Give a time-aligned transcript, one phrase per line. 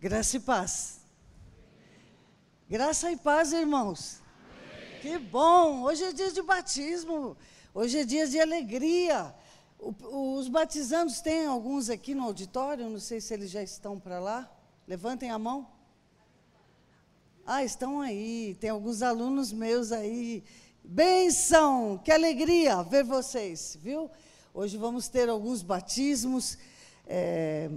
[0.00, 1.00] Graça e paz.
[2.70, 4.22] Graça e paz, irmãos.
[5.02, 5.82] Que bom!
[5.82, 7.36] Hoje é dia de batismo.
[7.74, 9.34] Hoje é dia de alegria.
[9.76, 14.20] O, os batizandos tem alguns aqui no auditório, não sei se eles já estão para
[14.20, 14.48] lá.
[14.86, 15.66] Levantem a mão.
[17.44, 18.56] Ah, estão aí.
[18.60, 20.44] Tem alguns alunos meus aí.
[20.84, 22.00] Benção!
[22.04, 24.08] Que alegria ver vocês, viu?
[24.54, 26.56] Hoje vamos ter alguns batismos.
[27.04, 27.68] É,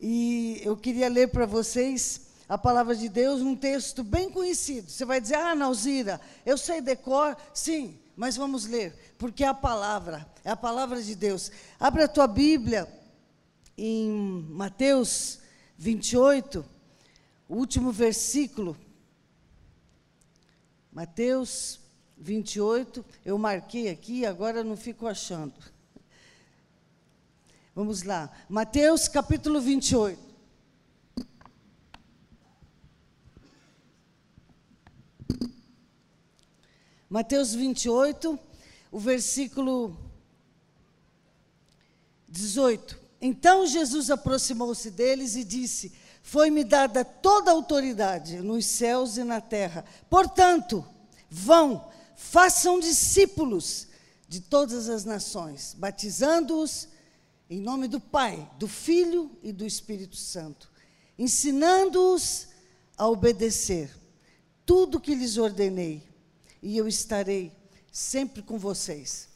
[0.00, 4.90] e eu queria ler para vocês a palavra de Deus, um texto bem conhecido.
[4.90, 7.36] Você vai dizer, ah, Nauzira, eu sei decor.
[7.52, 11.50] Sim, mas vamos ler, porque é a palavra, é a palavra de Deus.
[11.78, 12.88] Abra a tua Bíblia
[13.76, 14.10] em
[14.50, 15.40] Mateus
[15.76, 16.64] 28,
[17.48, 18.76] o último versículo.
[20.92, 21.80] Mateus
[22.16, 25.75] 28, eu marquei aqui, agora não fico achando.
[27.76, 28.30] Vamos lá.
[28.48, 30.18] Mateus capítulo 28.
[37.10, 38.38] Mateus 28,
[38.90, 39.94] o versículo
[42.26, 42.98] 18.
[43.20, 49.42] Então Jesus aproximou-se deles e disse: Foi-me dada toda a autoridade nos céus e na
[49.42, 49.84] terra.
[50.08, 50.82] Portanto,
[51.28, 53.88] vão, façam discípulos
[54.26, 56.95] de todas as nações, batizando-os
[57.48, 60.70] em nome do Pai, do Filho e do Espírito Santo,
[61.18, 62.48] ensinando-os
[62.96, 63.90] a obedecer
[64.64, 66.02] tudo que lhes ordenei,
[66.60, 67.52] e eu estarei
[67.92, 69.28] sempre com vocês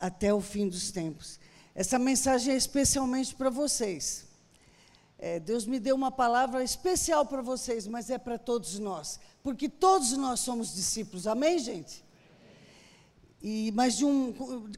[0.00, 1.38] até o fim dos tempos.
[1.74, 4.26] Essa mensagem é especialmente para vocês.
[5.18, 9.68] É, Deus me deu uma palavra especial para vocês, mas é para todos nós, porque
[9.68, 11.26] todos nós somos discípulos.
[11.28, 12.02] Amém, gente?
[13.42, 14.32] E, mas de um,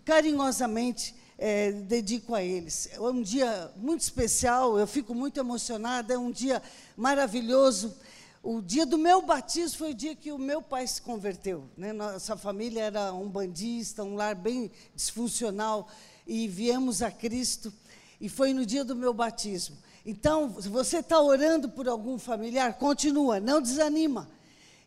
[0.05, 2.89] carinhosamente é, dedico a eles.
[2.93, 6.63] É um dia muito especial, eu fico muito emocionada, é um dia
[6.97, 7.95] maravilhoso.
[8.43, 11.65] O dia do meu batismo foi o dia que o meu pai se converteu.
[11.77, 11.93] Né?
[11.93, 15.89] Nossa família era um bandista, um lar bem disfuncional,
[16.27, 17.73] e viemos a Cristo,
[18.19, 19.77] e foi no dia do meu batismo.
[20.07, 24.29] Então, se você está orando por algum familiar, continua, não desanima.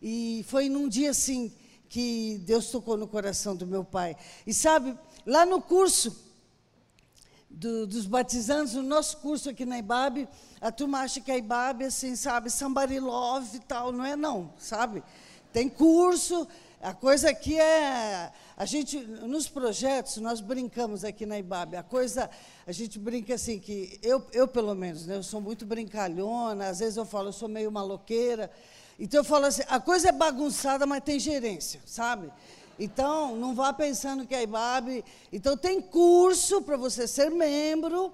[0.01, 1.51] E foi num dia assim
[1.89, 4.15] que Deus tocou no coração do meu pai.
[4.45, 6.15] E sabe, lá no curso
[7.49, 10.27] do, dos batizandos, no nosso curso aqui na IBAB,
[10.59, 14.53] a turma acha que a IBAB assim, sabe, somebody love e tal, não é não,
[14.57, 15.03] sabe?
[15.51, 16.47] Tem curso,
[16.81, 18.31] a coisa aqui é.
[18.55, 21.75] A gente, nos projetos, nós brincamos aqui na IBAB.
[21.75, 22.29] A coisa,
[22.65, 26.79] a gente brinca assim, que eu, eu pelo menos, né, eu sou muito brincalhona, às
[26.79, 28.51] vezes eu falo, eu sou meio maloqueira.
[28.99, 32.31] Então eu falo assim, a coisa é bagunçada, mas tem gerência, sabe?
[32.79, 35.03] Então, não vá pensando que é IBAB.
[35.33, 38.13] Então, tem curso para você ser membro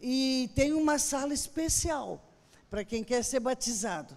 [0.00, 2.22] e tem uma sala especial
[2.70, 4.16] para quem quer ser batizado.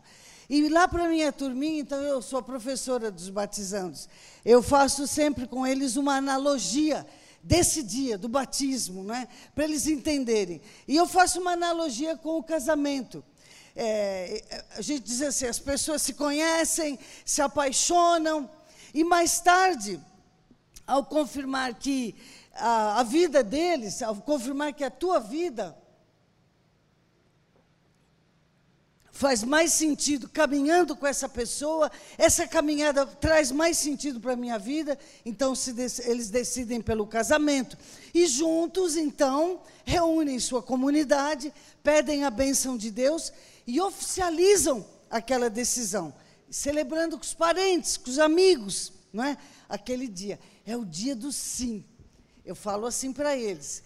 [0.49, 4.07] E lá para a minha turminha, então eu sou professora dos batizandos.
[4.43, 7.05] Eu faço sempre com eles uma analogia
[7.43, 9.27] desse dia, do batismo, não é?
[9.55, 10.61] para eles entenderem.
[10.87, 13.23] E eu faço uma analogia com o casamento.
[13.75, 18.49] É, a gente diz assim: as pessoas se conhecem, se apaixonam,
[18.93, 19.99] e mais tarde,
[20.85, 22.15] ao confirmar que
[22.53, 25.77] a, a vida deles, ao confirmar que a tua vida
[29.21, 34.57] faz mais sentido caminhando com essa pessoa, essa caminhada traz mais sentido para a minha
[34.57, 35.53] vida, então
[36.05, 37.77] eles decidem pelo casamento.
[38.15, 41.53] E juntos, então, reúnem sua comunidade,
[41.83, 43.31] pedem a bênção de Deus
[43.71, 46.13] e oficializam aquela decisão,
[46.49, 49.37] celebrando com os parentes, com os amigos, não é?
[49.69, 51.85] Aquele dia é o dia do sim.
[52.43, 53.81] Eu falo assim para eles,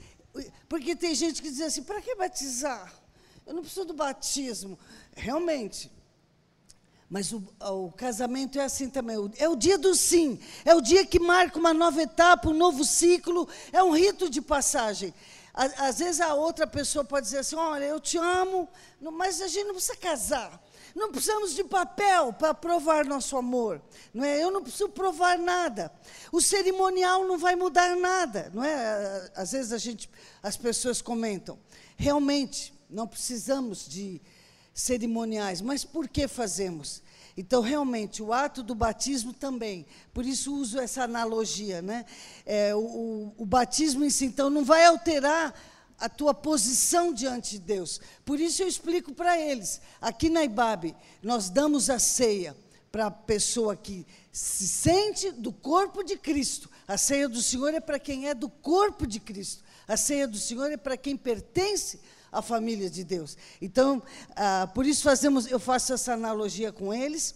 [0.67, 2.91] porque tem gente que diz assim: para que batizar?
[3.45, 4.79] Eu não preciso do batismo.
[5.15, 5.91] Realmente.
[7.07, 9.15] Mas o, o, casamento é assim também.
[9.37, 10.39] É o dia do sim.
[10.65, 13.47] É o dia que marca uma nova etapa, um novo ciclo.
[13.71, 15.13] É um rito de passagem.
[15.55, 18.67] Às vezes a outra pessoa pode dizer assim: Olha, eu te amo,
[18.99, 20.61] mas a gente não precisa casar.
[20.93, 23.81] Não precisamos de papel para provar nosso amor,
[24.13, 24.41] não é?
[24.41, 25.91] Eu não preciso provar nada.
[26.31, 29.31] O cerimonial não vai mudar nada, não é?
[29.35, 30.09] Às vezes a gente,
[30.43, 31.57] as pessoas comentam.
[31.97, 34.21] Realmente, não precisamos de
[34.73, 37.01] cerimoniais, mas por que fazemos?
[37.37, 42.05] Então, realmente, o ato do batismo também, por isso uso essa analogia, né?
[42.45, 45.53] É, o, o, batismo em si, então, não vai alterar
[45.99, 47.99] a tua posição diante de Deus.
[48.23, 49.81] Por isso eu explico para eles.
[49.99, 52.55] Aqui na IBAB, nós damos a ceia
[52.89, 56.69] para a pessoa que se sente do corpo de Cristo.
[56.87, 59.61] A ceia do Senhor é para quem é do corpo de Cristo.
[59.85, 61.99] A ceia do Senhor é para quem pertence
[62.35, 63.37] a família de Deus.
[63.61, 64.03] Então,
[64.35, 67.33] ah, por isso fazemos, eu faço essa analogia com eles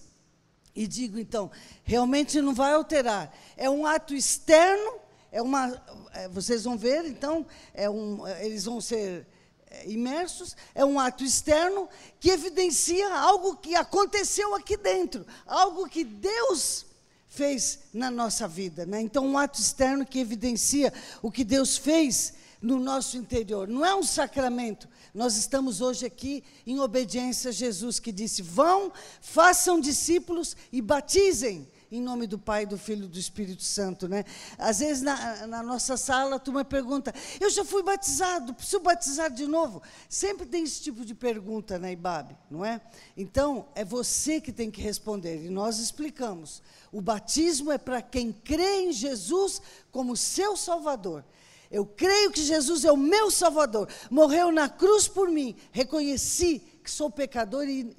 [0.75, 1.49] e digo então,
[1.83, 3.33] realmente não vai alterar.
[3.55, 4.99] É um ato externo,
[5.31, 5.81] é uma,
[6.13, 9.25] é, vocês vão ver, então, é um, eles vão ser
[9.67, 11.87] é, imersos, é um ato externo
[12.19, 16.85] que evidencia algo que aconteceu aqui dentro, algo que Deus
[17.29, 18.85] fez na nossa vida.
[18.85, 18.99] Né?
[18.99, 20.91] Então, um ato externo que evidencia
[21.21, 23.67] o que Deus fez no nosso interior.
[23.67, 24.87] Não é um sacramento.
[25.13, 28.91] Nós estamos hoje aqui em obediência a Jesus, que disse: Vão,
[29.21, 34.23] façam discípulos e batizem em nome do Pai, do Filho e do Espírito Santo, né?
[34.57, 39.31] Às vezes na, na, nossa sala a turma pergunta: Eu já fui batizado, preciso batizar
[39.31, 39.81] de novo?
[40.07, 42.79] Sempre tem esse tipo de pergunta na IBAB, não é?
[43.17, 46.61] Então é você que tem que responder e nós explicamos.
[46.91, 51.23] O batismo é para quem crê em Jesus como seu Salvador.
[51.71, 56.89] Eu creio que Jesus é o meu Salvador, morreu na cruz por mim, reconheci que
[56.89, 57.95] sou pecador e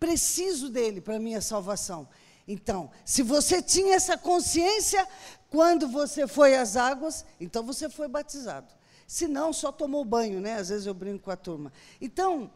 [0.00, 2.08] preciso dele para minha salvação.
[2.46, 5.06] Então, se você tinha essa consciência
[5.48, 8.74] quando você foi às águas, então você foi batizado.
[9.06, 10.54] Se não, só tomou banho, né?
[10.54, 11.72] Às vezes eu brinco com a turma.
[12.00, 12.50] Então,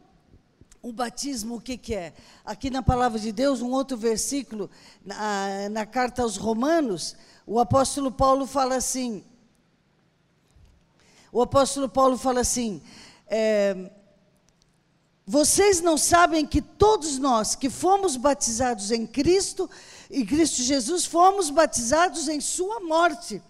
[0.82, 2.12] o batismo, o que, que é?
[2.44, 4.70] Aqui na palavra de Deus, um outro versículo,
[5.04, 7.16] na, na carta aos Romanos,
[7.46, 9.24] o apóstolo Paulo fala assim.
[11.32, 12.82] O apóstolo Paulo fala assim:
[13.26, 13.90] é,
[15.26, 19.68] vocês não sabem que todos nós que fomos batizados em Cristo,
[20.10, 23.42] em Cristo Jesus, fomos batizados em Sua morte.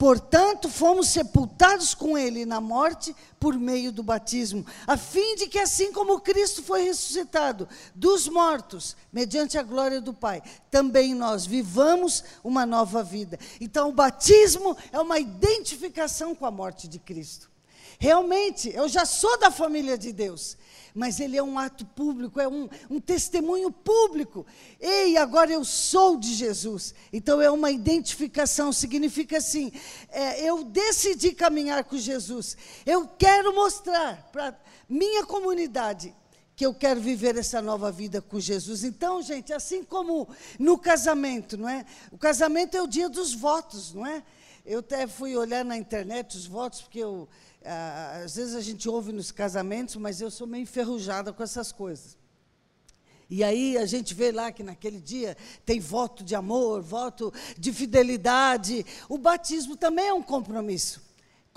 [0.00, 5.58] Portanto, fomos sepultados com Ele na morte por meio do batismo, a fim de que,
[5.58, 12.24] assim como Cristo foi ressuscitado dos mortos, mediante a glória do Pai, também nós vivamos
[12.42, 13.38] uma nova vida.
[13.60, 17.49] Então, o batismo é uma identificação com a morte de Cristo.
[17.98, 20.56] Realmente, eu já sou da família de Deus
[20.94, 24.46] mas ele é um ato público, é um, um testemunho público.
[24.80, 26.94] Ei, agora eu sou de Jesus.
[27.12, 29.72] Então é uma identificação, significa assim:
[30.10, 32.56] é, eu decidi caminhar com Jesus.
[32.84, 36.14] Eu quero mostrar para minha comunidade
[36.56, 38.84] que eu quero viver essa nova vida com Jesus.
[38.84, 40.28] Então, gente, assim como
[40.58, 41.86] no casamento, não é?
[42.10, 44.22] O casamento é o dia dos votos, não é?
[44.66, 47.26] Eu até fui olhar na internet os votos, porque eu
[47.64, 52.18] às vezes a gente ouve nos casamentos, mas eu sou meio enferrujada com essas coisas.
[53.28, 57.72] E aí a gente vê lá que naquele dia tem voto de amor, voto de
[57.72, 58.84] fidelidade.
[59.08, 61.09] O batismo também é um compromisso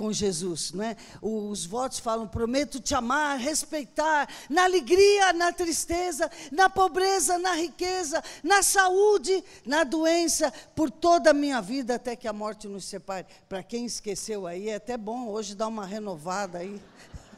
[0.04, 0.98] com Jesus, não é?
[1.22, 8.22] Os votos falam: prometo te amar, respeitar, na alegria, na tristeza, na pobreza, na riqueza,
[8.44, 13.26] na saúde, na doença, por toda a minha vida até que a morte nos separe.
[13.48, 16.82] Para quem esqueceu aí, é até bom hoje dar uma renovada aí.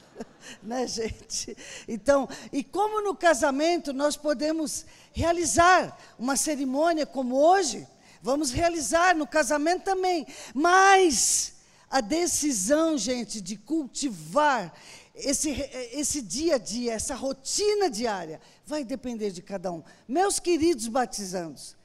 [0.64, 1.56] né, gente?
[1.88, 7.88] Então, e como no casamento nós podemos realizar uma cerimônia como hoje,
[8.24, 11.54] vamos realizar no casamento também, mas
[11.90, 14.74] a decisão, gente, de cultivar
[15.16, 15.52] esse,
[15.94, 19.84] esse dia a dia, essa rotina diária, vai depender de cada um.
[20.08, 21.76] Meus queridos batizandos,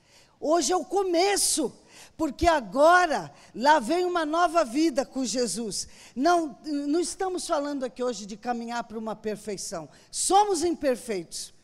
[0.41, 1.73] hoje é o começo,
[2.17, 5.87] porque agora lá vem uma nova vida com Jesus.
[6.14, 9.88] Não, não estamos falando aqui hoje de caminhar para uma perfeição.
[10.11, 11.55] Somos imperfeitos,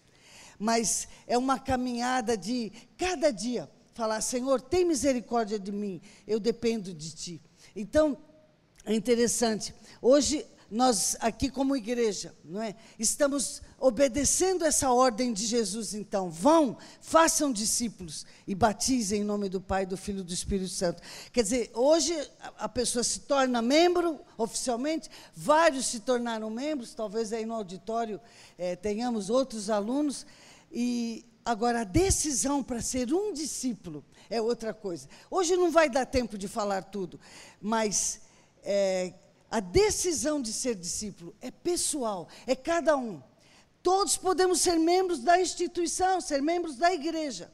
[0.59, 6.95] mas é uma caminhada de cada dia falar: Senhor, tem misericórdia de mim, eu dependo
[6.95, 7.43] de Ti.
[7.77, 8.17] Então,
[8.87, 9.75] é interessante.
[10.01, 12.75] Hoje nós aqui como igreja, não é?
[12.99, 16.31] Estamos obedecendo essa ordem de Jesus, então.
[16.31, 21.03] Vão, façam discípulos e batizem em nome do Pai, do Filho e do Espírito Santo.
[21.33, 22.17] Quer dizer, hoje
[22.59, 28.21] a pessoa se torna membro oficialmente, vários se tornaram membros, talvez aí no auditório
[28.59, 30.27] é, tenhamos outros alunos,
[30.73, 35.09] e agora a decisão para ser um discípulo é outra coisa.
[35.31, 37.21] Hoje não vai dar tempo de falar tudo,
[37.61, 38.21] mas
[38.65, 39.15] é,
[39.49, 43.23] a decisão de ser discípulo é pessoal, é cada um.
[43.81, 47.53] Todos podemos ser membros da instituição, ser membros da igreja.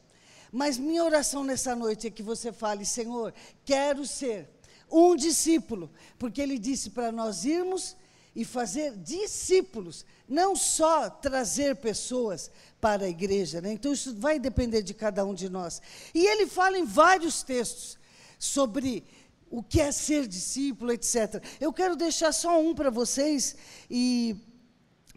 [0.50, 4.49] Mas minha oração nessa noite é que você fale, Senhor, quero ser
[4.90, 7.94] um discípulo, porque Ele disse para nós irmos
[8.34, 13.60] e fazer discípulos, não só trazer pessoas para a igreja.
[13.60, 13.72] Né?
[13.72, 15.82] Então, isso vai depender de cada um de nós.
[16.14, 17.98] E ele fala em vários textos
[18.38, 19.04] sobre
[19.50, 21.42] o que é ser discípulo, etc.
[21.60, 23.54] Eu quero deixar só um para vocês
[23.90, 24.34] e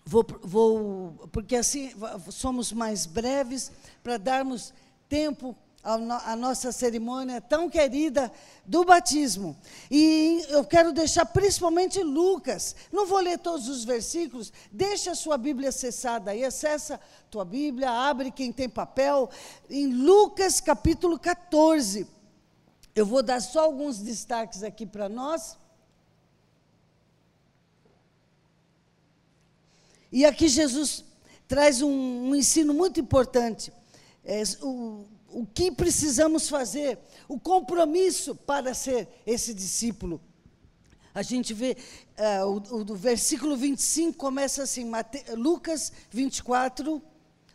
[0.06, 1.94] vou, vou, porque assim
[2.30, 3.72] somos mais breves
[4.04, 4.74] para darmos
[5.08, 8.32] tempo a, no, a, nossa cerimônia tão querida
[8.66, 9.56] do batismo.
[9.90, 12.76] E eu quero deixar principalmente Lucas.
[12.92, 17.00] Não vou ler todos os versículos, deixa a sua Bíblia acessada aí, acessa
[17.30, 19.30] tua Bíblia, abre quem tem papel,
[19.70, 22.08] em Lucas capítulo 14.
[22.96, 25.56] Eu vou dar só alguns destaques aqui para nós.
[30.12, 31.04] E aqui Jesus
[31.48, 33.72] traz um, um ensino muito importante.
[34.24, 40.22] É, o, o que precisamos fazer, o compromisso para ser esse discípulo.
[41.14, 41.76] A gente vê,
[42.18, 47.02] uh, o, o, versículo 25 começa assim, Mate, Lucas 24,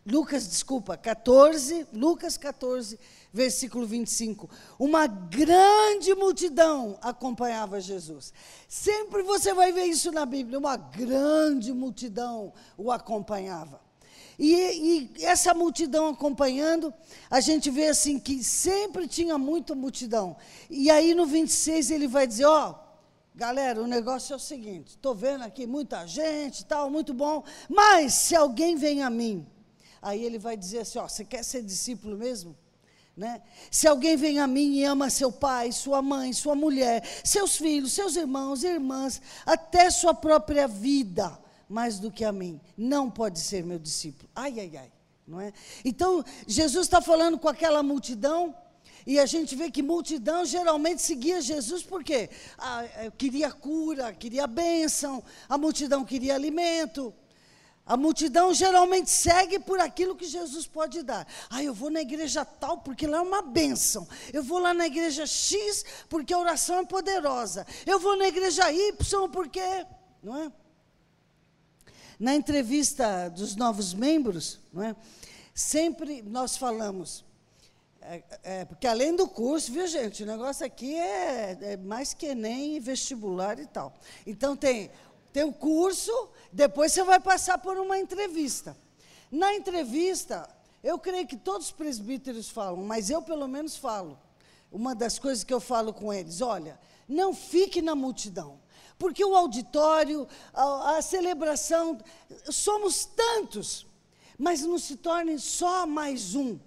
[0.04, 3.00] Lucas, desculpa, 14, Lucas 14,
[3.32, 4.50] versículo 25.
[4.78, 8.30] Uma grande multidão acompanhava Jesus.
[8.68, 13.80] Sempre você vai ver isso na Bíblia, uma grande multidão o acompanhava.
[14.40, 14.54] E,
[15.18, 16.94] e, essa multidão acompanhando,
[17.30, 20.34] a gente vê assim que sempre tinha muita multidão.
[20.70, 22.74] E aí no 26 ele vai dizer: Ó, oh,
[23.34, 28.14] galera, o negócio é o seguinte: estou vendo aqui muita gente, tal, muito bom, mas
[28.14, 29.46] se alguém vem a mim,
[30.00, 32.56] aí ele vai dizer assim: Ó, oh, você quer ser discípulo mesmo?
[33.14, 33.42] Né?
[33.70, 37.92] Se alguém vem a mim e ama seu pai, sua mãe, sua mulher, seus filhos,
[37.92, 41.38] seus irmãos, irmãs, até sua própria vida,
[41.70, 42.60] mais do que a mim.
[42.76, 44.28] Não pode ser meu discípulo.
[44.34, 44.92] Ai, ai, ai.
[45.26, 45.52] Não é?
[45.84, 48.52] Então, Jesus está falando com aquela multidão,
[49.06, 52.84] e a gente vê que multidão geralmente seguia Jesus porque ah,
[53.16, 57.14] queria cura, queria bênção, a multidão queria alimento.
[57.86, 61.26] A multidão geralmente segue por aquilo que Jesus pode dar.
[61.48, 64.06] Ah, eu vou na igreja tal porque lá é uma bênção.
[64.32, 67.66] Eu vou lá na igreja X porque a oração é poderosa.
[67.86, 69.60] Eu vou na igreja Y porque.
[70.22, 70.52] Não é?
[72.20, 74.94] Na entrevista dos novos membros, é?
[75.54, 77.24] sempre nós falamos,
[78.02, 82.34] é, é, porque além do curso, viu gente, o negócio aqui é, é mais que
[82.34, 83.94] nem vestibular e tal.
[84.26, 84.90] Então tem,
[85.32, 86.12] tem o curso,
[86.52, 88.76] depois você vai passar por uma entrevista.
[89.32, 90.46] Na entrevista,
[90.84, 94.18] eu creio que todos os presbíteros falam, mas eu pelo menos falo.
[94.70, 98.59] Uma das coisas que eu falo com eles, olha, não fique na multidão
[99.00, 101.98] porque o auditório, a, a celebração,
[102.50, 103.86] somos tantos,
[104.38, 106.60] mas não se torne só mais um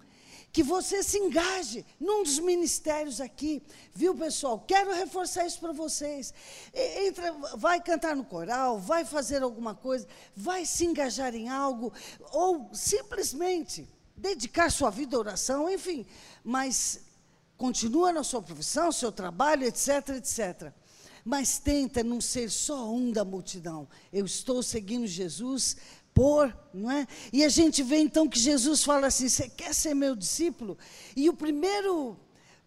[0.51, 3.61] que você se engaje num dos ministérios aqui,
[3.93, 4.59] viu, pessoal?
[4.59, 6.33] Quero reforçar isso para vocês.
[6.73, 11.93] Entra, vai cantar no coral, vai fazer alguma coisa, vai se engajar em algo,
[12.31, 16.05] ou simplesmente dedicar sua vida à oração, enfim,
[16.43, 16.99] mas
[17.57, 20.73] continua na sua profissão, seu trabalho, etc, etc
[21.24, 23.88] mas tenta não ser só um da multidão.
[24.12, 25.77] Eu estou seguindo Jesus
[26.13, 27.08] por, não é?
[27.32, 30.77] E a gente vê então que Jesus fala assim: você quer ser meu discípulo?
[31.15, 32.18] E o primeiro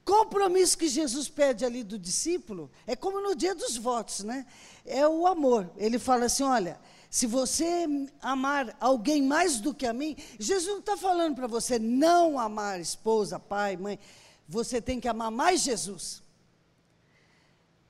[0.04, 4.46] compromisso que Jesus pede ali do discípulo é como no dia dos votos, né?
[4.84, 5.70] É o amor.
[5.76, 6.78] Ele fala assim: olha.
[7.08, 7.86] Se você
[8.20, 12.78] amar alguém mais do que a mim, Jesus não está falando para você não amar
[12.78, 13.98] esposa, pai, mãe.
[14.46, 16.22] Você tem que amar mais Jesus.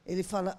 [0.07, 0.59] Ele fala: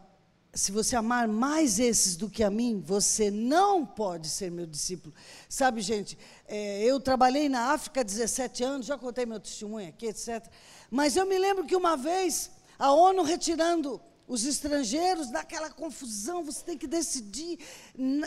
[0.54, 5.13] se você amar mais esses do que a mim, você não pode ser meu discípulo.
[5.48, 10.08] Sabe, gente, é, eu trabalhei na África há 17 anos, já contei meu testemunho aqui,
[10.08, 10.46] etc.
[10.89, 12.50] Mas eu me lembro que uma vez,
[12.80, 17.60] a ONU retirando os estrangeiros, naquela confusão, você tem que decidir,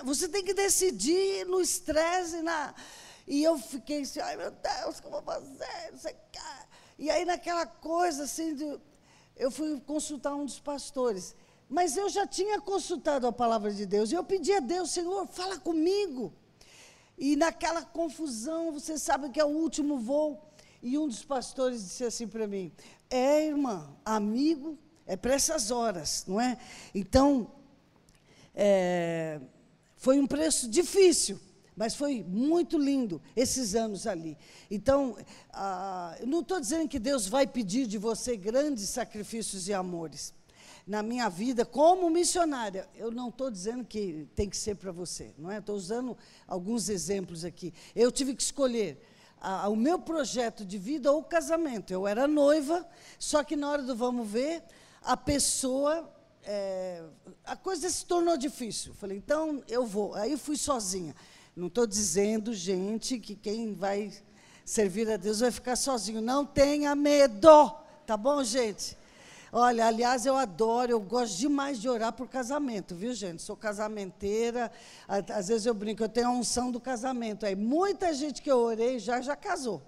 [0.04, 2.74] você tem que decidir no estresse, na.
[3.26, 5.90] E eu fiquei assim, ai meu Deus, o que eu vou fazer?
[5.92, 6.40] Não sei o que.
[6.98, 8.78] E aí naquela coisa assim de,
[9.40, 11.34] eu fui consultar um dos pastores.
[11.66, 14.12] Mas eu já tinha consultado a palavra de Deus.
[14.12, 16.30] E eu pedi a Deus, Senhor, fala comigo.
[17.16, 20.38] E naquela confusão, você sabe que é o último voo.
[20.82, 22.70] E um dos pastores disse assim para mim:
[23.08, 26.58] É, irmã, amigo, é para essas horas, não é?
[26.94, 27.50] Então,
[28.54, 29.40] é,
[29.96, 31.40] foi um preço difícil.
[31.80, 34.36] Mas foi muito lindo esses anos ali.
[34.70, 35.16] Então,
[35.50, 40.34] ah, não estou dizendo que Deus vai pedir de você grandes sacrifícios e amores.
[40.86, 45.32] Na minha vida, como missionária, eu não estou dizendo que tem que ser para você,
[45.38, 45.56] não é?
[45.56, 47.72] Estou usando alguns exemplos aqui.
[47.96, 49.02] Eu tive que escolher
[49.40, 51.94] ah, o meu projeto de vida ou casamento.
[51.94, 52.86] Eu era noiva,
[53.18, 54.62] só que na hora do vamos ver,
[55.00, 56.06] a pessoa
[56.42, 57.02] é,
[57.44, 58.94] a coisa se tornou difícil.
[58.94, 60.14] Falei, então eu vou.
[60.14, 61.14] Aí fui sozinha.
[61.60, 64.10] Não estou dizendo, gente, que quem vai
[64.64, 66.22] servir a Deus vai ficar sozinho.
[66.22, 67.70] Não tenha medo,
[68.06, 68.96] tá bom, gente?
[69.52, 73.42] Olha, aliás, eu adoro, eu gosto demais de orar por casamento, viu, gente?
[73.42, 74.72] Sou casamenteira,
[75.06, 77.44] às vezes eu brinco, eu tenho a unção do casamento.
[77.44, 79.82] Aí muita gente que eu orei já já casou.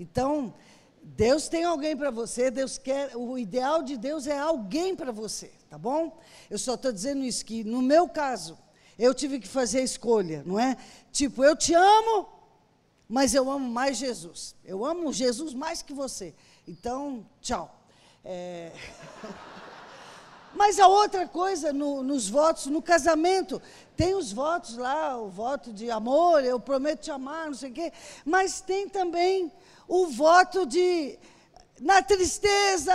[0.00, 0.52] Então,
[1.04, 5.52] Deus tem alguém para você, Deus quer, o ideal de Deus é alguém para você,
[5.70, 6.18] tá bom?
[6.50, 8.58] Eu só estou dizendo isso que no meu caso,
[8.98, 10.76] eu tive que fazer a escolha, não é?
[11.10, 12.28] Tipo, eu te amo,
[13.08, 14.54] mas eu amo mais Jesus.
[14.64, 16.34] Eu amo Jesus mais que você.
[16.66, 17.74] Então, tchau.
[18.24, 18.72] É...
[20.54, 23.60] Mas a outra coisa no, nos votos, no casamento,
[23.96, 27.72] tem os votos lá, o voto de amor, eu prometo te amar, não sei o
[27.72, 27.90] quê,
[28.22, 29.50] mas tem também
[29.88, 31.18] o voto de
[31.80, 32.92] na tristeza,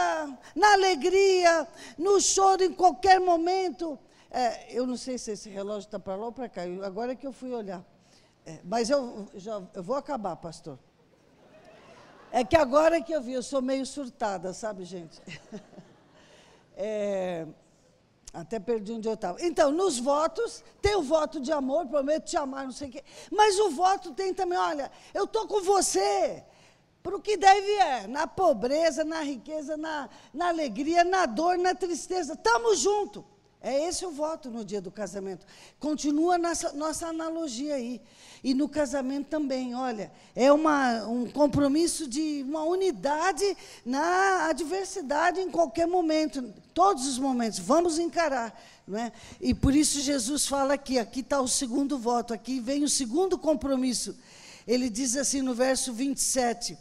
[0.55, 3.99] na alegria, no choro, em qualquer momento.
[4.29, 7.15] É, eu não sei se esse relógio está para lá ou para cá, agora é
[7.15, 7.83] que eu fui olhar.
[8.45, 10.77] É, mas eu, já, eu vou acabar, pastor.
[12.31, 15.21] É que agora que eu vi, eu sou meio surtada, sabe, gente?
[16.79, 17.47] É,
[18.31, 19.43] até perdi onde eu estava.
[19.43, 23.03] Então, nos votos, tem o voto de amor, prometo te amar, não sei o quê.
[23.31, 26.45] Mas o voto tem também, olha, eu estou com você
[27.01, 31.73] para o que deve é, na pobreza, na riqueza, na, na alegria, na dor, na
[31.73, 32.33] tristeza.
[32.33, 33.23] Estamos juntos.
[33.61, 35.45] É esse o voto no dia do casamento.
[35.79, 37.99] Continua nossa, nossa analogia aí.
[38.43, 45.49] E no casamento também, olha, é uma, um compromisso de uma unidade na adversidade em
[45.49, 47.57] qualquer momento, todos os momentos.
[47.57, 48.57] Vamos encarar.
[48.87, 49.11] Não é?
[49.41, 53.37] E por isso Jesus fala aqui, aqui está o segundo voto, aqui vem o segundo
[53.37, 54.15] compromisso.
[54.67, 56.77] Ele diz assim no verso 27,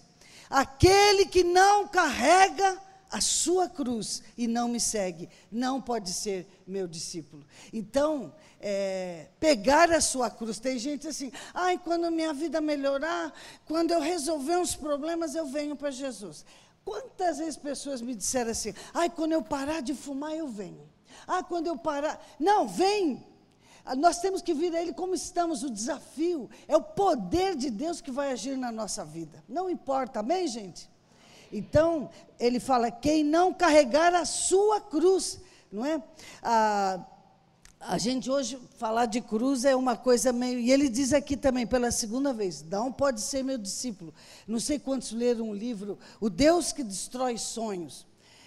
[0.50, 6.86] aquele que não carrega a sua cruz e não me segue, não pode ser meu
[6.88, 7.44] discípulo.
[7.72, 13.32] Então, é, pegar a sua cruz, tem gente assim, ai, quando minha vida melhorar,
[13.64, 16.44] quando eu resolver uns problemas, eu venho para Jesus.
[16.84, 20.88] Quantas vezes pessoas me disseram assim, ai, quando eu parar de fumar, eu venho.
[21.26, 22.24] Ah, quando eu parar.
[22.38, 23.24] Não, vem!
[23.84, 27.70] Ah, nós temos que vir a Ele como estamos, o desafio é o poder de
[27.70, 29.42] Deus que vai agir na nossa vida.
[29.48, 30.90] Não importa, amém, gente?
[31.52, 36.02] Então, ele fala: quem não carregar a sua cruz, não é?
[36.42, 37.04] Ah,
[37.80, 40.58] a gente hoje falar de cruz é uma coisa meio.
[40.58, 44.12] E ele diz aqui também, pela segunda vez: não pode ser meu discípulo.
[44.46, 48.06] Não sei quantos leram um livro, O Deus que Destrói Sonhos.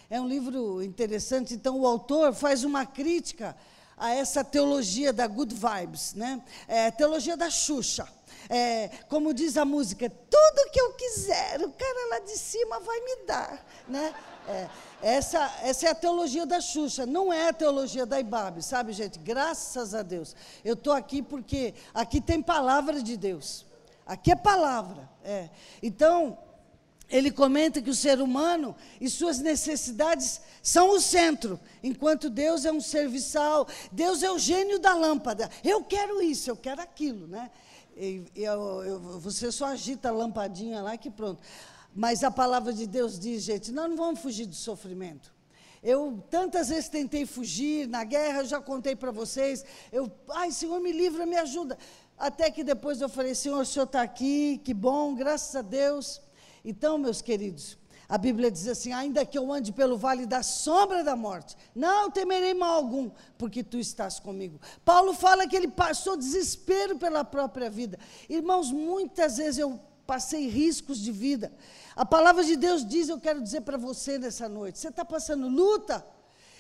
[0.10, 1.54] É um livro interessante.
[1.54, 3.56] Então, o autor faz uma crítica
[3.96, 6.42] a essa teologia da good vibes, né?
[6.68, 8.08] É, teologia da Xuxa
[8.48, 13.00] é, como diz a música, tudo que eu quiser, o cara lá de cima vai
[13.02, 13.66] me dar.
[13.88, 14.14] Né?
[14.48, 14.70] É,
[15.02, 19.20] essa, essa é a teologia da Xuxa, não é a teologia da Ibabe, sabe, gente?
[19.20, 20.36] Graças a Deus.
[20.64, 23.66] Eu estou aqui porque aqui tem palavra de Deus.
[24.06, 25.08] Aqui é palavra.
[25.24, 25.50] É.
[25.84, 26.38] Então,
[27.10, 32.72] ele comenta que o ser humano e suas necessidades são o centro, enquanto Deus é
[32.72, 35.50] um serviçal, Deus é o gênio da lâmpada.
[35.64, 37.50] Eu quero isso, eu quero aquilo, né?
[38.00, 41.42] E, eu, eu, você só agita a lampadinha lá que pronto.
[41.94, 45.34] Mas a palavra de Deus diz, gente, nós não vamos fugir do sofrimento.
[45.84, 49.66] Eu tantas vezes tentei fugir, na guerra eu já contei para vocês.
[49.92, 51.78] Eu, ai, Senhor, me livra, me ajuda.
[52.18, 56.22] Até que depois eu falei, Senhor, o Senhor está aqui, que bom, graças a Deus.
[56.64, 57.78] Então, meus queridos,
[58.10, 62.10] a Bíblia diz assim: ainda que eu ande pelo vale da sombra da morte, não
[62.10, 64.60] temerei mal algum, porque tu estás comigo.
[64.84, 68.00] Paulo fala que ele passou desespero pela própria vida.
[68.28, 71.54] Irmãos, muitas vezes eu passei riscos de vida.
[71.96, 75.48] A palavra de Deus diz: eu quero dizer para você nessa noite: você está passando
[75.48, 76.04] luta?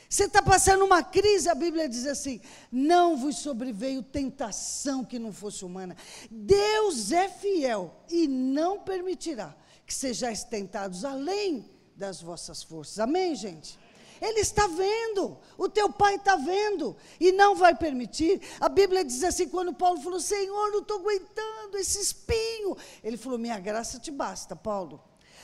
[0.07, 5.33] Você está passando uma crise, a Bíblia diz assim: não vos sobreveio tentação que não
[5.33, 5.97] fosse humana.
[6.29, 9.55] Deus é fiel e não permitirá
[9.89, 12.99] que sejais tentados além das vossas forças.
[12.99, 13.80] Amém, gente?
[14.21, 18.39] Ele está vendo, o teu pai está vendo e não vai permitir.
[18.60, 22.78] A Bíblia diz assim: quando Paulo falou, Senhor, não estou aguentando esse espinho.
[23.04, 25.02] Ele falou: Minha graça te basta, Paulo.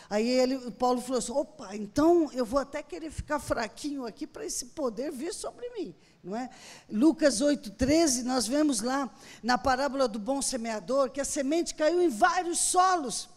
[0.08, 4.46] Aí ele, Paulo falou assim: opa, então eu vou até querer ficar fraquinho aqui para
[4.46, 5.96] esse poder vir sobre mim.
[6.24, 6.52] Não é?
[6.88, 9.10] Lucas 8,13, nós vemos lá
[9.42, 13.30] na parábola do bom semeador que a semente caiu em vários solos.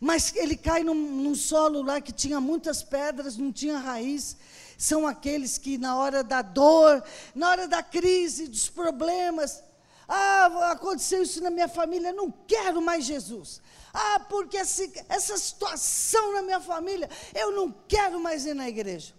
[0.00, 4.36] Mas ele cai num, num solo lá que tinha muitas pedras, não tinha raiz.
[4.78, 7.02] São aqueles que, na hora da dor,
[7.34, 9.62] na hora da crise, dos problemas,
[10.08, 13.60] ah, aconteceu isso na minha família, não quero mais Jesus.
[13.94, 19.14] Ah, porque essa situação na minha família, eu não quero mais ir na igreja.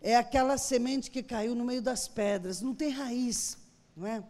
[0.00, 3.56] É aquela semente que caiu no meio das pedras, não tem raiz,
[3.96, 4.22] não é?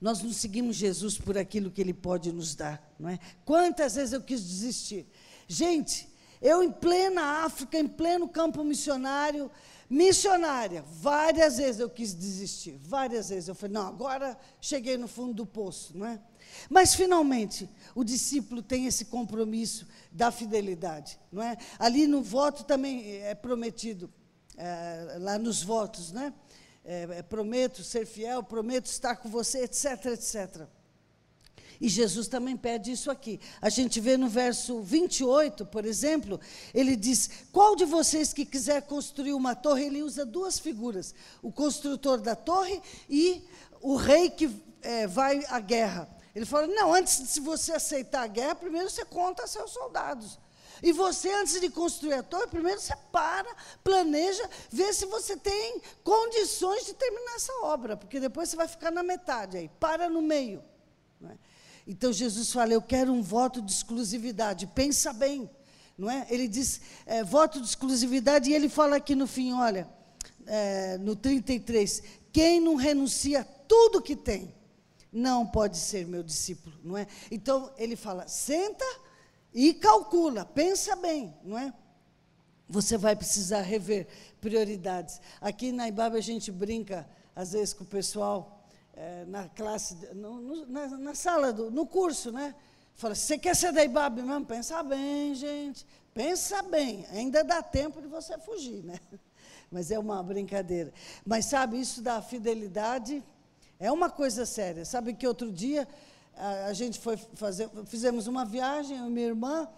[0.00, 3.18] Nós não seguimos Jesus por aquilo que Ele pode nos dar, não é?
[3.44, 5.06] Quantas vezes eu quis desistir?
[5.46, 6.08] Gente,
[6.40, 9.50] eu em plena África, em pleno campo missionário,
[9.90, 13.48] Missionária, várias vezes eu quis desistir, várias vezes.
[13.48, 16.20] Eu falei, não, agora cheguei no fundo do poço, não é?
[16.68, 21.56] Mas, finalmente, o discípulo tem esse compromisso da fidelidade, não é?
[21.78, 24.12] Ali no voto também é prometido,
[24.58, 26.34] é, lá nos votos, né?
[26.90, 30.66] É, é, prometo ser fiel, prometo estar com você, etc, etc.
[31.78, 33.38] E Jesus também pede isso aqui.
[33.60, 36.40] A gente vê no verso 28, por exemplo,
[36.72, 39.84] ele diz: Qual de vocês que quiser construir uma torre?
[39.84, 43.44] Ele usa duas figuras: o construtor da torre e
[43.82, 46.08] o rei que é, vai à guerra.
[46.34, 50.38] Ele fala: Não, antes de você aceitar a guerra, primeiro você conta seus soldados.
[50.82, 53.48] E você, antes de construir a torre, primeiro você para,
[53.82, 58.90] planeja, vê se você tem condições de terminar essa obra, porque depois você vai ficar
[58.90, 60.62] na metade aí, para no meio.
[61.24, 61.36] É?
[61.86, 64.66] Então Jesus fala: Eu quero um voto de exclusividade.
[64.66, 65.50] Pensa bem,
[65.96, 66.26] não é?
[66.30, 69.88] Ele diz é, voto de exclusividade e ele fala aqui no fim: olha,
[70.46, 74.54] é, no 33, quem não renuncia tudo que tem,
[75.12, 77.06] não pode ser meu discípulo, não é?
[77.30, 78.84] Então ele fala: senta
[79.52, 81.72] e calcula, pensa bem, não é?
[82.68, 84.06] Você vai precisar rever
[84.40, 85.20] prioridades.
[85.40, 88.58] Aqui na Ibaba a gente brinca às vezes com o pessoal
[88.94, 92.54] é, na classe, no, no, na, na, sala, do, no curso, né?
[92.94, 94.44] Fala, você quer ser da IBAB mesmo?
[94.44, 95.86] Pensa bem, gente.
[96.12, 97.06] Pensa bem.
[97.12, 98.98] Ainda dá tempo de você fugir, né?
[99.70, 100.92] Mas é uma brincadeira.
[101.24, 103.22] Mas sabe, isso da fidelidade
[103.78, 104.84] é uma coisa séria.
[104.84, 105.86] Sabe que outro dia
[106.38, 109.68] a, gente foi fazer, fizemos uma viagem, eu e minha irmã,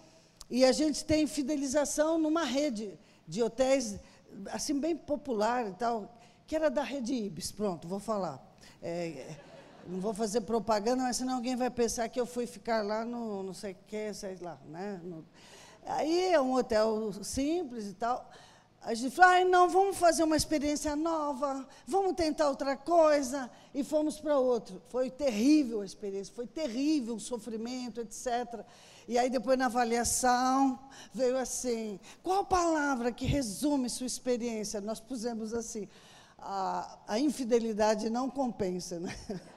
[0.49, 3.99] e a gente tem fidelização numa rede de hotéis,
[4.47, 6.15] assim, bem popular e tal,
[6.47, 8.45] que era da rede Ibis, pronto, vou falar.
[8.83, 9.37] É,
[9.87, 13.43] não vou fazer propaganda, mas senão alguém vai pensar que eu fui ficar lá no
[13.43, 14.59] não sei o que, sei lá.
[14.67, 15.01] Né?
[15.03, 15.25] No,
[15.87, 18.31] aí é um hotel simples e tal.
[18.83, 23.51] A gente falou, ah, não, vamos fazer uma experiência nova, vamos tentar outra coisa.
[23.75, 24.81] E fomos para outro.
[24.89, 28.65] Foi terrível a experiência, foi terrível o sofrimento, etc.
[29.07, 30.79] E aí, depois, na avaliação,
[31.13, 34.81] veio assim: qual palavra que resume sua experiência?
[34.81, 35.87] Nós pusemos assim:
[36.39, 38.99] a, a infidelidade não compensa.
[38.99, 39.15] Né?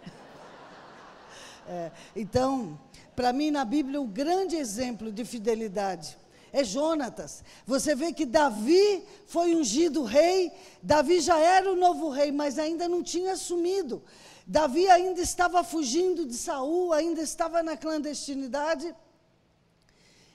[1.65, 2.77] É, então,
[3.15, 6.17] para mim, na Bíblia, o grande exemplo de fidelidade
[6.53, 7.43] é Jonatas.
[7.65, 10.51] Você vê que Davi foi ungido rei,
[10.83, 14.03] Davi já era o novo rei, mas ainda não tinha assumido.
[14.45, 18.95] Davi ainda estava fugindo de Saul, ainda estava na clandestinidade.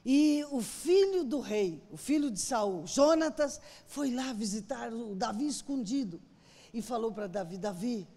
[0.04, 5.46] E o filho do rei, o filho de Saul, Jonatas, foi lá visitar o Davi
[5.46, 6.20] escondido
[6.74, 8.08] e falou para Davi: Davi,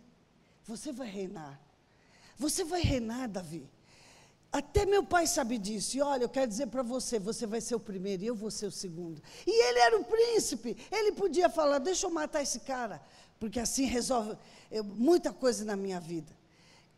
[0.66, 1.62] você vai reinar.
[2.38, 3.70] Você vai reinar, Davi.
[4.52, 5.96] Até meu pai sabe disso.
[5.96, 8.52] E olha, eu quero dizer para você: você vai ser o primeiro e eu vou
[8.52, 9.22] ser o segundo.
[9.48, 10.76] E ele era o príncipe.
[10.92, 13.02] Ele podia falar: deixa eu matar esse cara,
[13.40, 14.38] porque assim resolve
[14.70, 16.36] eu, muita coisa na minha vida.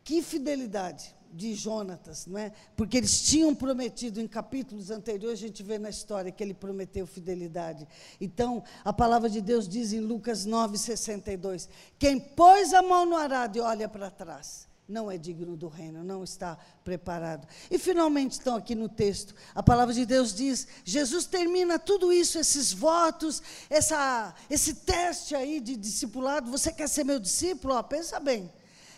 [0.02, 2.52] Que fidelidade de Jonatas, não é?
[2.76, 7.06] Porque eles tinham prometido em capítulos anteriores, a gente vê na história que ele prometeu
[7.06, 7.88] fidelidade.
[8.20, 13.58] Então, a palavra de Deus diz em Lucas 9:62, quem pôs a mão no arado
[13.58, 17.48] e olha para trás, não é digno do reino, não está preparado.
[17.70, 22.38] E finalmente, então, aqui no texto, a palavra de Deus diz: Jesus termina tudo isso,
[22.38, 26.50] esses votos, essa, esse teste aí de discipulado.
[26.50, 27.74] Você quer ser meu discípulo?
[27.74, 28.52] Ó, pensa bem.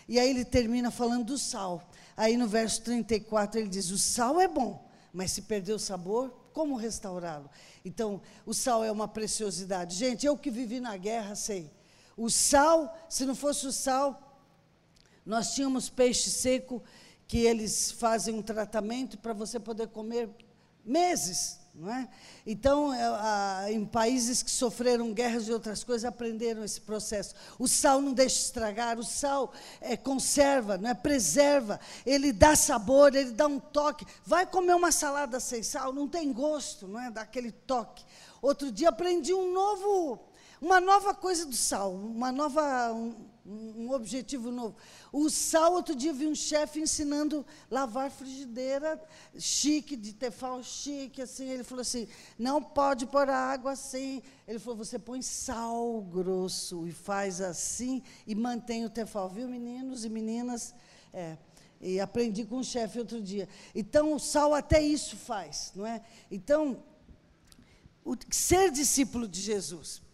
[0.09, 1.89] E aí ele termina falando do sal.
[2.17, 6.31] Aí no verso 34 ele diz: O sal é bom, mas se perder o sabor,
[6.53, 7.49] como restaurá-lo?
[7.85, 9.95] Então, o sal é uma preciosidade.
[9.95, 11.71] Gente, eu que vivi na guerra sei.
[12.17, 14.26] O sal, se não fosse o sal,
[15.27, 16.83] nós tínhamos peixe seco
[17.27, 20.31] que eles fazem um tratamento para você poder comer
[20.85, 21.59] meses.
[21.79, 22.09] Não é?
[22.47, 27.35] Então, é, a, em países que sofreram guerras e outras coisas, aprenderam esse processo.
[27.59, 30.95] O sal não deixa estragar, o sal é, conserva, não é?
[30.95, 34.07] preserva, ele dá sabor, ele dá um toque.
[34.25, 37.11] Vai comer uma salada sem sal, não tem gosto, não é?
[37.11, 38.03] Dá aquele toque.
[38.41, 40.19] Outro dia aprendi um novo,
[40.63, 42.95] uma nova coisa do sal, uma nova,
[43.49, 44.77] um objetivo novo.
[45.13, 49.01] O sal, outro dia vi um chefe ensinando lavar frigideira
[49.39, 51.49] chique, de tefal chique, assim.
[51.49, 54.23] Ele falou assim: não pode pôr água assim.
[54.47, 59.29] Ele falou: você põe sal grosso e faz assim e mantém o tefal.
[59.29, 60.75] Viu, meninos e meninas?
[61.13, 61.37] É.
[61.81, 63.49] E aprendi com o chefe outro dia.
[63.75, 66.03] Então, o sal até isso faz, não é?
[66.31, 66.83] Então,
[68.05, 70.06] o, ser discípulo de Jesus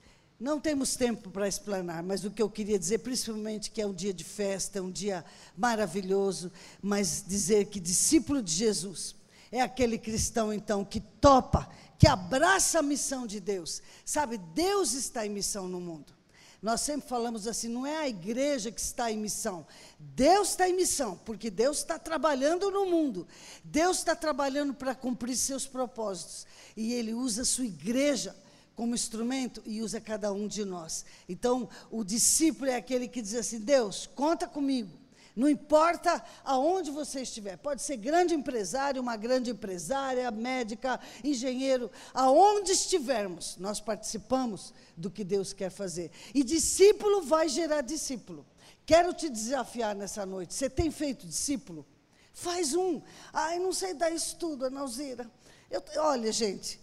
[0.42, 3.94] não temos tempo para explanar, mas o que eu queria dizer, principalmente, que é um
[3.94, 5.24] dia de festa, é um dia
[5.56, 6.50] maravilhoso,
[6.82, 9.14] mas dizer que discípulo de Jesus
[9.52, 13.80] é aquele cristão, então, que topa, que abraça a missão de Deus.
[14.04, 16.12] Sabe, Deus está em missão no mundo.
[16.60, 19.64] Nós sempre falamos assim: não é a igreja que está em missão,
[19.96, 23.28] Deus está em missão, porque Deus está trabalhando no mundo,
[23.62, 28.34] Deus está trabalhando para cumprir seus propósitos, e Ele usa a sua igreja
[28.74, 31.04] como instrumento e usa cada um de nós.
[31.28, 35.02] Então, o discípulo é aquele que diz assim: Deus, conta comigo.
[35.34, 42.72] Não importa aonde você estiver, pode ser grande empresário, uma grande empresária, médica, engenheiro, aonde
[42.72, 46.10] estivermos, nós participamos do que Deus quer fazer.
[46.34, 48.44] E discípulo vai gerar discípulo.
[48.84, 50.52] Quero te desafiar nessa noite.
[50.52, 51.86] Você tem feito discípulo?
[52.34, 53.00] Faz um.
[53.32, 55.30] Ai, não sei dar estudo, Analzira.
[55.70, 56.78] Eu, olha, gente,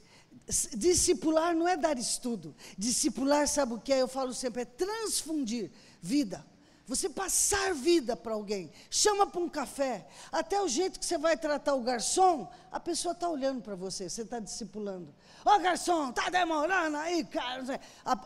[0.75, 2.55] discipular não é dar estudo.
[2.77, 4.01] Discipular, sabe o que é?
[4.01, 5.71] Eu falo sempre, é transfundir
[6.01, 6.45] vida.
[6.89, 11.37] Você passar vida para alguém, chama para um café, até o jeito que você vai
[11.37, 15.13] tratar o garçom, a pessoa está olhando para você, você está discipulando.
[15.45, 17.63] Ó oh, garçom, está demorando aí, cara.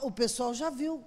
[0.02, 1.04] o pessoal já viu.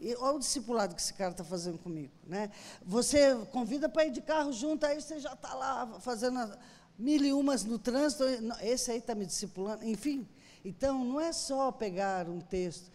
[0.00, 2.12] E, olha o discipulado que esse cara está fazendo comigo.
[2.26, 2.50] Né?
[2.84, 6.58] Você convida para ir de carro junto, aí você já está lá fazendo
[6.98, 8.24] mil e umas no trânsito.
[8.60, 9.84] Esse aí está me discipulando.
[9.84, 10.28] Enfim,
[10.66, 12.90] então não é só pegar um texto,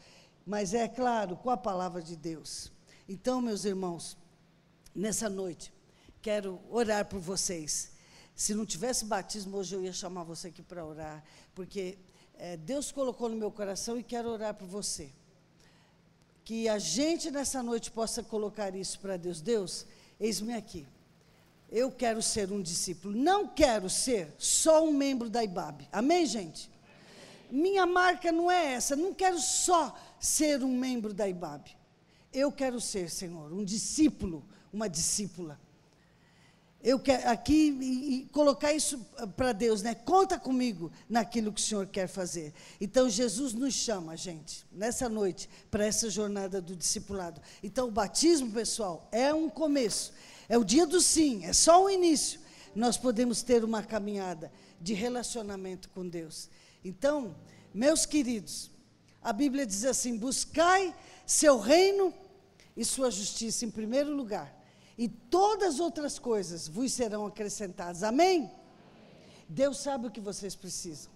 [0.45, 2.69] mas é claro, com a palavra de Deus.
[3.07, 4.17] Então, meus irmãos,
[4.93, 5.71] nessa noite,
[6.21, 7.93] quero orar por vocês.
[8.35, 11.23] Se não tivesse batismo, hoje eu ia chamar você aqui para orar,
[11.55, 11.97] porque
[12.33, 15.09] é, Deus colocou no meu coração e quero orar por você.
[16.43, 19.39] Que a gente nessa noite possa colocar isso para Deus.
[19.39, 19.85] Deus,
[20.19, 20.85] eis-me aqui.
[21.69, 23.15] Eu quero ser um discípulo.
[23.15, 25.87] Não quero ser só um membro da IBAB.
[25.89, 26.70] Amém, gente?
[27.51, 28.95] Minha marca não é essa.
[28.95, 31.69] Não quero só ser um membro da IBAB.
[32.33, 35.59] Eu quero ser, Senhor, um discípulo, uma discípula.
[36.83, 38.97] Eu quero aqui e, e colocar isso
[39.35, 39.93] para Deus, né?
[39.93, 42.53] Conta comigo naquilo que o Senhor quer fazer.
[42.79, 47.39] Então Jesus nos chama, gente, nessa noite, para essa jornada do discipulado.
[47.61, 50.11] Então o batismo, pessoal, é um começo.
[50.49, 52.39] É o dia do sim, é só o início.
[52.73, 56.49] Nós podemos ter uma caminhada de relacionamento com Deus.
[56.83, 57.35] Então,
[57.73, 58.71] meus queridos,
[59.21, 62.13] a Bíblia diz assim: buscai seu reino
[62.75, 64.53] e sua justiça em primeiro lugar,
[64.97, 68.03] e todas as outras coisas vos serão acrescentadas.
[68.03, 68.51] Amém?
[69.47, 71.11] Deus sabe o que vocês precisam.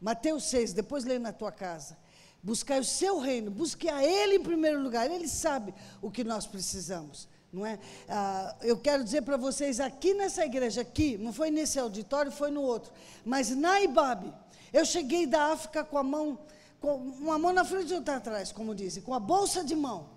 [0.00, 1.96] Mateus 6, depois lê na tua casa.
[2.42, 5.08] Buscar o seu reino, busque a Ele em primeiro lugar.
[5.08, 7.78] Ele sabe o que nós precisamos, não é?
[8.08, 12.50] Ah, eu quero dizer para vocês aqui nessa igreja, aqui, não foi nesse auditório, foi
[12.50, 12.92] no outro,
[13.24, 14.32] mas na Ibabe,
[14.72, 16.38] eu cheguei da África com a mão,
[16.80, 20.08] com uma mão na frente e outra atrás, como dizem, com a bolsa de mão.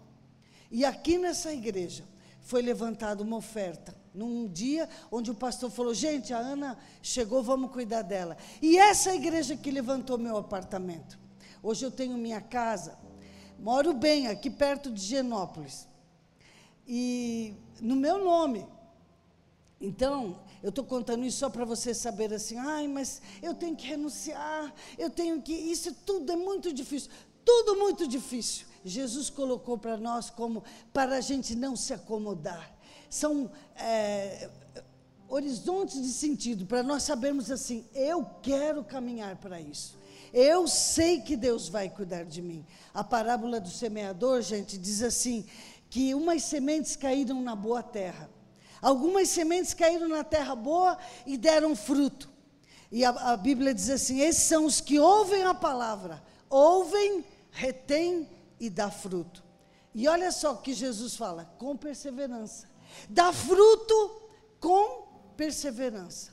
[0.71, 2.03] E aqui nessa igreja
[2.41, 7.71] foi levantada uma oferta, num dia onde o pastor falou: gente, a Ana chegou, vamos
[7.71, 8.37] cuidar dela.
[8.61, 11.19] E essa igreja que levantou meu apartamento.
[11.61, 12.97] Hoje eu tenho minha casa,
[13.59, 15.87] moro bem, aqui perto de Genópolis.
[16.87, 18.67] E no meu nome.
[19.81, 23.85] Então, eu estou contando isso só para você saber assim, ai, mas eu tenho que
[23.85, 25.53] renunciar, eu tenho que.
[25.53, 27.11] Isso tudo é muito difícil.
[27.45, 28.65] Tudo muito difícil.
[28.83, 32.75] Jesus colocou para nós como para a gente não se acomodar.
[33.11, 34.49] São é,
[35.29, 39.95] horizontes de sentido para nós sabermos assim: eu quero caminhar para isso.
[40.33, 42.65] Eu sei que Deus vai cuidar de mim.
[42.91, 45.45] A parábola do semeador, gente, diz assim:
[45.91, 48.33] que umas sementes caíram na boa terra.
[48.85, 50.95] Algumas sementes caíram na terra boa
[51.25, 52.29] e deram fruto.
[52.91, 58.29] E a, a Bíblia diz assim: esses são os que ouvem a palavra, ouvem, retêm
[58.59, 59.43] e dá fruto.
[59.91, 62.69] E olha só o que Jesus fala: com perseverança.
[63.09, 64.21] Dá fruto
[64.59, 66.31] com perseverança.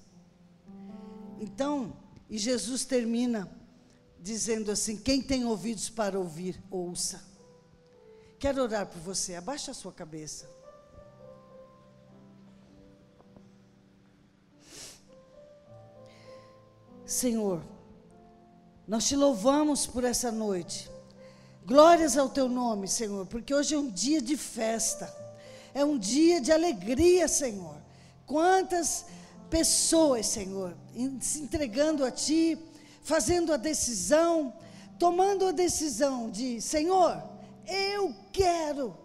[1.41, 1.97] Então,
[2.29, 3.51] e Jesus termina
[4.21, 7.25] dizendo assim: quem tem ouvidos para ouvir, ouça.
[8.39, 10.62] Quero orar por você, abaixa a sua cabeça.
[17.13, 17.63] Senhor,
[18.89, 20.91] nós te louvamos por essa noite.
[21.65, 25.15] Glórias ao teu nome, Senhor, porque hoje é um dia de festa,
[25.75, 27.77] é um dia de alegria, Senhor.
[28.25, 29.05] Quantas
[29.51, 30.75] pessoas, Senhor,
[31.21, 32.59] se entregando a Ti,
[33.03, 34.55] fazendo a decisão,
[34.99, 37.23] tomando a decisão de, Senhor,
[37.67, 38.97] eu quero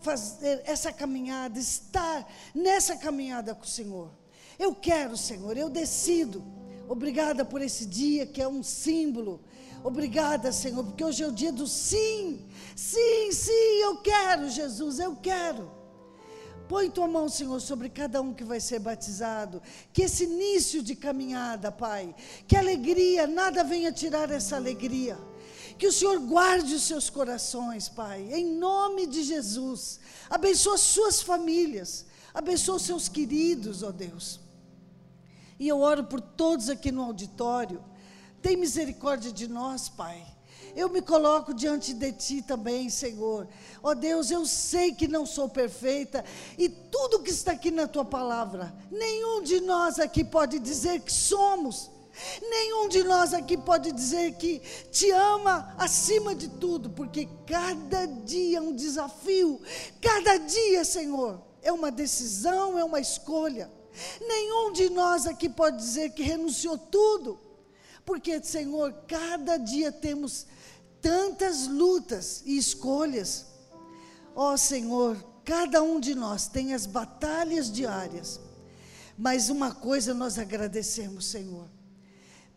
[0.00, 4.10] fazer essa caminhada, estar nessa caminhada com o Senhor.
[4.58, 6.44] Eu quero, Senhor, eu decido.
[6.88, 9.40] Obrigada por esse dia que é um símbolo
[9.84, 12.42] Obrigada, Senhor, porque hoje é o dia do sim.
[12.74, 15.70] Sim, sim, eu quero, Jesus, eu quero.
[16.66, 19.60] Põe tua mão, Senhor, sobre cada um que vai ser batizado.
[19.92, 22.14] Que esse início de caminhada, Pai,
[22.48, 25.18] que alegria, nada venha tirar essa alegria.
[25.76, 30.00] Que o Senhor guarde os seus corações, Pai, em nome de Jesus.
[30.30, 34.40] Abençoa suas famílias, abençoa os seus queridos, ó Deus.
[35.58, 37.82] E eu oro por todos aqui no auditório.
[38.42, 40.34] Tem misericórdia de nós, Pai.
[40.76, 43.46] Eu me coloco diante de Ti também, Senhor.
[43.82, 46.24] Ó oh Deus, eu sei que não sou perfeita
[46.58, 51.12] e tudo que está aqui na Tua palavra, nenhum de nós aqui pode dizer que
[51.12, 51.90] somos.
[52.40, 58.58] Nenhum de nós aqui pode dizer que te ama acima de tudo, porque cada dia
[58.58, 59.60] é um desafio,
[60.00, 63.68] cada dia, Senhor, é uma decisão, é uma escolha.
[64.20, 67.38] Nenhum de nós aqui pode dizer que renunciou tudo,
[68.04, 70.46] porque, Senhor, cada dia temos
[71.00, 73.46] tantas lutas e escolhas.
[74.34, 78.40] Ó oh, Senhor, cada um de nós tem as batalhas diárias,
[79.16, 81.68] mas uma coisa nós agradecemos, Senhor,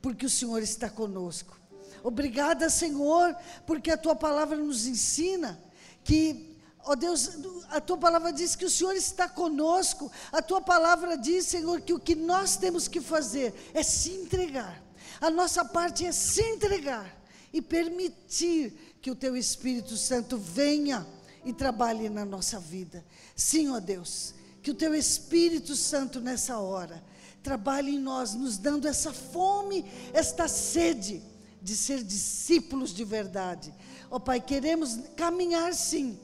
[0.01, 1.59] porque o Senhor está conosco.
[2.03, 5.61] Obrigada, Senhor, porque a tua palavra nos ensina
[6.03, 6.46] que,
[6.87, 7.31] ó oh Deus,
[7.69, 10.09] a tua palavra diz que o Senhor está conosco.
[10.31, 14.81] A tua palavra diz, Senhor, que o que nós temos que fazer é se entregar.
[15.19, 17.13] A nossa parte é se entregar
[17.51, 21.05] e permitir que o teu Espírito Santo venha
[21.43, 23.03] e trabalhe na nossa vida.
[23.35, 27.03] Sim, ó Deus, que o teu Espírito Santo nessa hora
[27.43, 31.21] trabalhe em nós, nos dando essa fome, esta sede
[31.61, 33.73] de ser discípulos de verdade.
[34.09, 36.17] Ó Pai, queremos caminhar sim,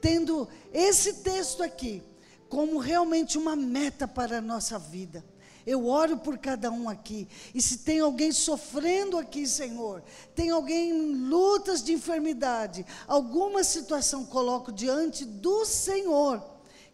[0.00, 2.02] tendo esse texto aqui
[2.48, 5.24] como realmente uma meta para a nossa vida.
[5.66, 7.28] Eu oro por cada um aqui.
[7.54, 10.02] E se tem alguém sofrendo aqui, Senhor,
[10.34, 16.42] tem alguém em lutas de enfermidade, alguma situação, coloco diante do Senhor.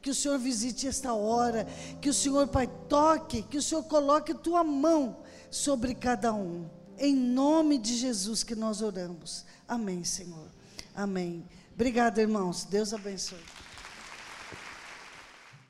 [0.03, 1.67] Que o Senhor visite esta hora,
[2.01, 5.19] que o Senhor, Pai, toque, que o Senhor coloque tua mão
[5.51, 6.69] sobre cada um.
[6.99, 9.45] Em nome de Jesus que nós oramos.
[9.69, 10.51] Amém, Senhor.
[10.95, 11.45] Amém.
[11.75, 12.65] Obrigada, irmãos.
[12.65, 13.39] Deus abençoe.